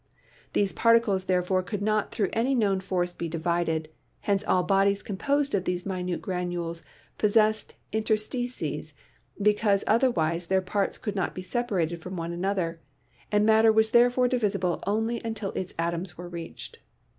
[0.53, 3.87] These particles therefore could not through any known force be divided,
[4.21, 6.81] hence all bodies composed of these minute granules
[7.19, 8.95] possessed interstices,
[9.39, 12.79] because otherwise their parts could not be separated from one another,
[13.31, 16.79] and matter was therefore divisible only until its atoms were reached.